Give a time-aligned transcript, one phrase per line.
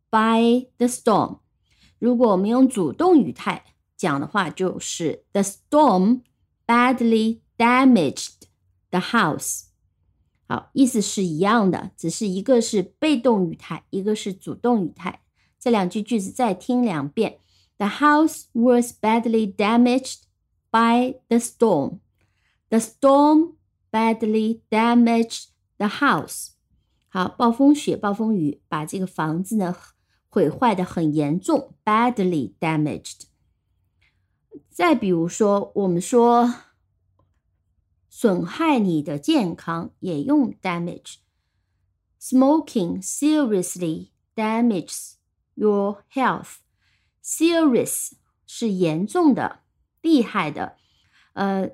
[0.09, 1.39] by the storm。
[1.99, 3.65] 如果我们用主动语态。
[3.98, 6.22] 讲的话就是 The storm
[6.66, 8.42] badly damaged
[8.90, 9.64] the house。
[10.46, 15.22] 好，意思是一样的，只是一个是被动语态，一个是主动语态。
[15.58, 17.38] 这两句句子再听两遍。
[17.78, 20.24] The house was badly damaged
[20.70, 22.00] by the storm.
[22.68, 23.54] The storm
[23.90, 25.46] badly damaged
[25.78, 26.48] the house.
[27.08, 29.74] 好，暴风雪、暴风雨把这个房子呢
[30.28, 33.22] 毁坏的很严重，badly damaged。
[34.69, 36.53] 再比如说，我们说
[38.09, 41.15] 损害你的健康，也用 damage。
[42.21, 45.13] Smoking seriously damages
[45.55, 46.57] your health.
[47.23, 48.11] Serious
[48.45, 49.61] 是严重的、
[50.01, 50.75] 厉害的。
[51.33, 51.71] 呃，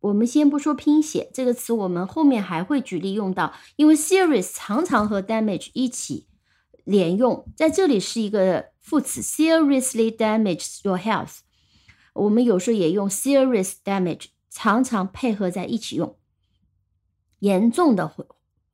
[0.00, 6.27] 我们先不说拼写这个词，我们后面还会举例用到，因为 serious 常常和 damage 一起
[6.88, 11.40] 连用，在这里是一个副词，seriously damages your health。
[12.14, 16.16] 我们有时候也用 serious damage，常常配合在一起用，
[17.40, 18.10] 严重的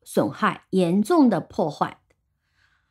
[0.04, 1.98] 损害，严重的破坏。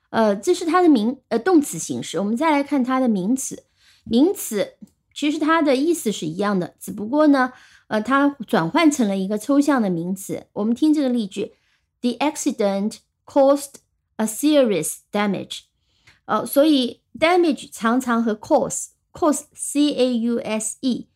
[0.09, 2.19] 呃，这是它的名呃动词形式。
[2.19, 3.63] 我们再来看它的名词，
[4.03, 4.73] 名词
[5.13, 7.53] 其实它的意思是一样的，只不过呢，
[7.88, 10.47] 呃，它转换成了一个抽象的名词。
[10.51, 11.53] 我们听这个例句
[12.01, 13.75] ：The accident caused
[14.16, 15.60] a serious damage。
[16.26, 21.09] 呃，所以 damage 常常和 cause。cause c a u s e，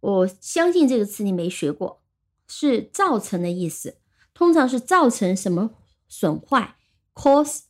[0.00, 2.02] 我相信这个词你没学过，
[2.48, 3.98] 是造成的意思，
[4.32, 5.70] 通常是造成什么
[6.08, 6.74] 损坏，
[7.14, 7.60] cause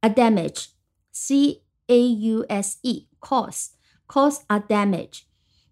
[0.00, 3.70] a damage，c a u s e，cause
[4.06, 5.22] cause a damage。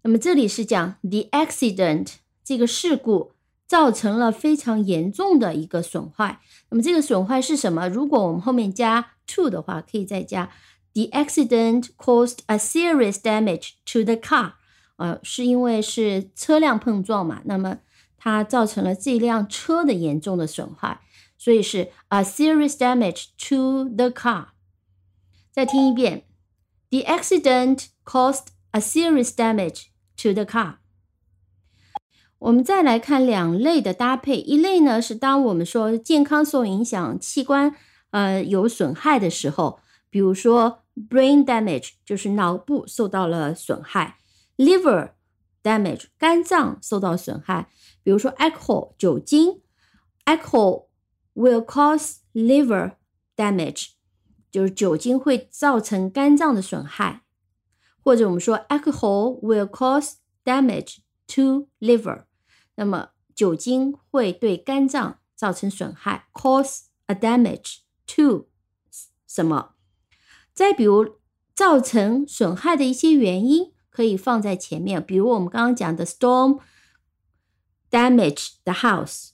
[0.01, 3.33] 那么这里是讲 the accident 这个事故
[3.68, 6.40] 造成了非常严重的一个损坏。
[6.70, 7.86] 那么这个损坏是什么？
[7.88, 10.50] 如果我们后面加 to 的话，可以再加。
[10.94, 14.54] The accident caused a serious damage to the car，
[14.96, 17.78] 呃，是因为是车辆碰撞嘛，那么
[18.16, 21.00] 它造成了这辆车的严重的损坏，
[21.36, 24.46] 所以是 a serious damage to the car。
[25.52, 26.24] 再听一遍
[26.90, 29.88] ，The accident caused a serious damage
[30.22, 30.76] to the car。
[32.38, 37.74] 我们再来看两类的搭配，一类呢是当我们说健康受影响、器官
[38.10, 39.80] 呃有损害的时候。
[40.10, 44.16] 比如说，brain damage 就是脑部受到了损害
[44.56, 45.10] ；liver
[45.62, 47.68] damage 肝脏受到损害。
[48.02, 49.60] 比如说，alcohol 酒精
[50.24, 50.86] ，alcohol
[51.34, 52.92] will cause liver
[53.36, 53.88] damage，
[54.50, 57.24] 就是酒精会造成肝脏的损害。
[58.02, 60.96] 或者我们说，alcohol will cause damage
[61.26, 62.22] to liver，
[62.78, 68.48] 那么酒精会对肝脏造成损害，cause a damage to
[69.26, 69.74] 什么？
[70.54, 71.18] 再比如，
[71.56, 75.04] 造成损害的一些原因，可以放在前面。
[75.04, 76.60] 比如我们刚刚讲的 storm
[77.90, 79.30] damage the house，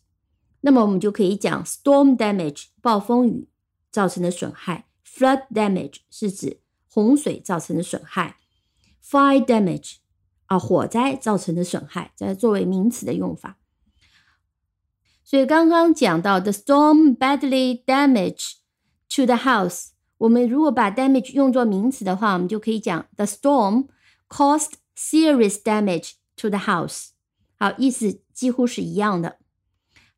[0.63, 3.51] 那么我们就可以讲 storm damage 暴风雨
[3.91, 8.39] 造成的损害，flood damage 是指洪水造成的损害
[9.03, 9.97] ，fire damage
[10.47, 13.59] 啊火灾造成的损害，这作为名词的用法。
[15.23, 18.57] 所以刚刚讲到 the storm badly damage
[19.15, 23.87] to the house，我们如果把 damage 用作名词的话，我们就可以讲 the storm
[24.29, 27.09] caused serious damage to the house。
[27.57, 29.39] 好，意思几乎是一样的。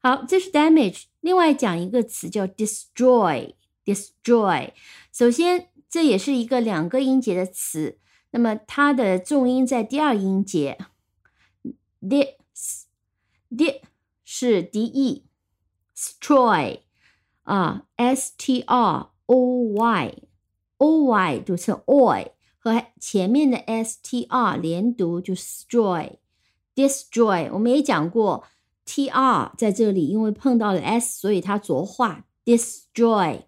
[0.02, 1.04] 好，这是 damage。
[1.20, 4.72] 另外讲一个词叫 destroy，destroy。
[5.12, 8.00] 首先，这也是一个两个音节的词，
[8.30, 10.78] 那么它的重音在第二音节
[12.00, 13.82] ，this，d。
[14.28, 15.24] 是 d e
[15.94, 16.80] destroy
[17.44, 20.14] 啊，s t r o y
[20.78, 27.48] o y 读成 oy 和前面的 s t r 连读就 stroy，destroy。
[27.52, 28.42] 我们也讲过
[28.84, 33.42] t r 在这里，因为碰到了 s，所以它浊化 destroy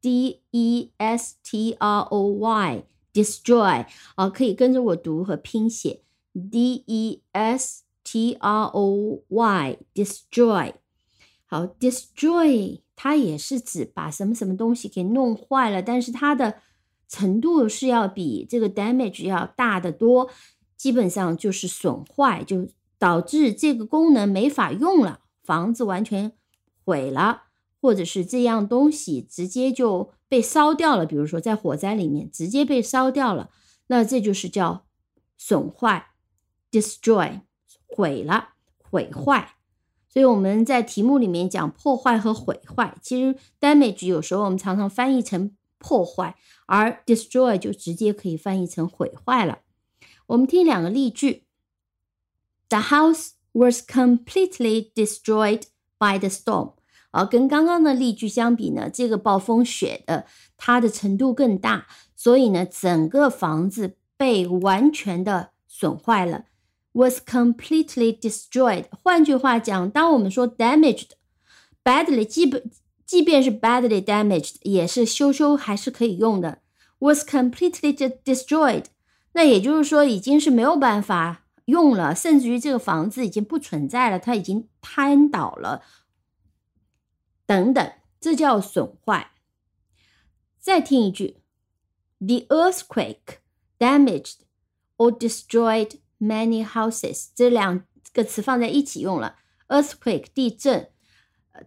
[0.00, 2.84] d e s t r o y
[3.14, 6.02] destroy 啊，可以跟着我读和拼写
[6.50, 7.84] d e s。
[8.06, 10.74] T R O Y destroy，
[11.46, 16.56] 好，destroy 它也是指把什么什么东西给弄坏了，但是它的
[17.08, 20.28] 程度是要比这个 damage 要大得多，
[20.76, 22.68] 基本上就是损坏，就
[22.98, 26.32] 导致这个功能没法用了，房子完全
[26.84, 27.44] 毁了，
[27.84, 33.50] 或者是这样东西直接就被烧掉了，比如说在火灾里面直接被烧掉了，
[33.88, 34.86] 那这就是叫
[35.36, 36.12] 损坏
[36.70, 37.42] ，destroy。
[37.86, 38.54] 毁了，
[38.90, 39.56] 毁坏，
[40.08, 42.96] 所以我们在题目里面讲破坏和毁坏。
[43.02, 46.34] 其实 damage 有时候我们常常翻译成破坏，
[46.66, 49.60] 而 destroy 就直接可以翻译成毁坏了。
[50.26, 51.44] 我们听两个例句
[52.70, 55.64] ：The house was completely destroyed
[55.98, 56.72] by the storm。
[57.14, 60.26] 啊，跟刚刚的例句相比呢，这个暴风雪的
[60.56, 66.46] 它的程度更大，所以呢，整个房子被完全的损坏了。
[66.92, 68.86] was completely destroyed。
[68.90, 71.10] 换句话讲，当我们说 damaged
[71.84, 72.70] badly，基本
[73.06, 76.58] 即便是 badly damaged，也是修修还是可以用的。
[76.98, 77.94] was completely
[78.24, 78.84] destroyed，
[79.34, 85.82] 那也就是说已经是没有办法用了，甚至于这个房子已经不存在了，它已经瘫倒了，
[87.46, 89.32] 等等，这叫损坏。
[90.58, 91.42] 再听一句
[92.18, 93.38] ：The earthquake
[93.78, 94.40] damaged
[94.96, 99.36] or destroyed Many houses 这两个词放在一起用了
[99.68, 100.88] ，earthquake 地震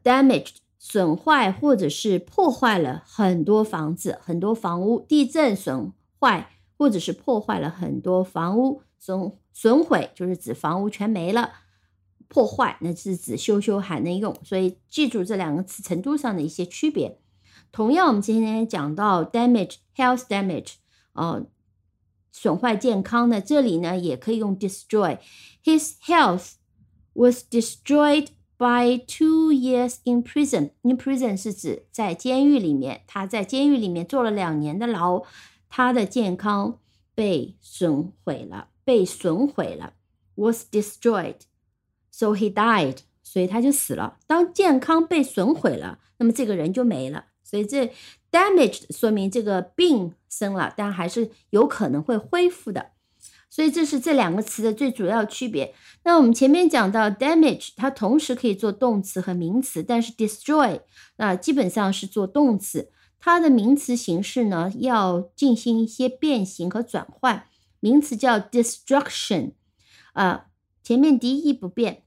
[0.04, 5.02] ，damaged 损坏或者是破坏了很多房子、很多房屋。
[5.02, 11.52] 地震损坏或者是破坏了很多房屋，损损毁就是指房屋全没了，
[12.28, 14.36] 破坏那是指修修还能用。
[14.44, 17.20] 所以记住这两个词程度上的一些区别。
[17.72, 20.74] 同样，我们今天讲到 damage health damage
[21.14, 21.46] 呃。
[22.30, 23.42] 损坏健康呢？
[23.42, 25.18] 这里呢也可以用 destroy。
[25.64, 26.52] His health
[27.14, 28.28] was destroyed
[28.60, 30.70] by two years in prison.
[30.84, 35.24] In prison 是指在监狱里面，他在监狱里面坐了两年的牢，
[35.68, 36.78] 他的健康
[37.16, 39.94] 被损毁了，被损毁了。
[40.36, 41.38] Was destroyed,
[42.18, 42.98] so he died.
[43.22, 44.18] 所以他就死了。
[44.26, 47.26] 当健康被损毁了，那么这个人就没了。
[47.44, 47.94] 所以这
[48.32, 52.92] damaged 说明这个病生了，但还是有可能会恢复的。
[53.50, 55.76] 所以这是这两个词的最主要区别。
[56.06, 60.80] 那我们前面讲到 damage，它同时可以做动词和名词，但是 destroy
[61.18, 62.90] 那基本上是做动词。
[63.20, 67.46] 它的名词形式呢要进行一些变形和转换。
[67.82, 69.52] 名词叫 destruction，
[70.14, 70.46] 啊，
[70.82, 72.04] 前面 d e 不变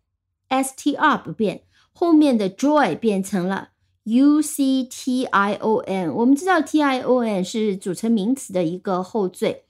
[0.50, 3.70] ，s t r 不变，后面的 joy 变成了。
[4.08, 9.66] U C T I O N，我们知道 T I O N 是组成名词的一个后缀。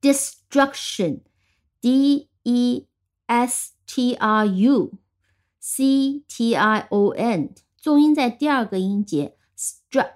[0.00, 2.86] Destruction，D E
[3.26, 4.94] S T R U
[5.60, 10.14] C T I O N，重音在第二个音节 struck。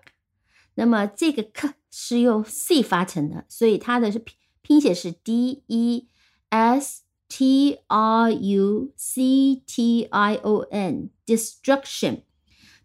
[0.74, 6.08] 那么这个 k 是用 c 发成的，所以它的是拼拼写是 D E
[6.48, 12.21] S T R U C T I O N，destruction。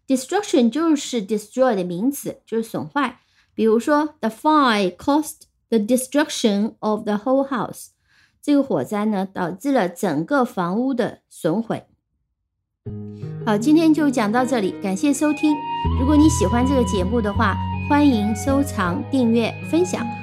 [0.07, 3.19] Destruction 就是 destroy 的名词，就是损坏。
[3.55, 7.87] 比如说，The fire caused the destruction of the whole house。
[8.41, 11.85] 这个火灾呢，导致了整个房屋的损毁。
[13.45, 15.55] 好，今天就讲到这里，感谢收听。
[15.99, 17.55] 如果你喜欢这个节目的话，
[17.89, 20.22] 欢迎收藏、订阅、分享。